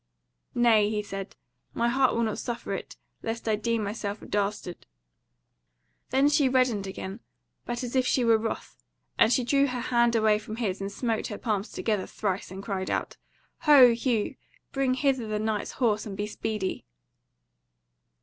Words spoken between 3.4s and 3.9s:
I deem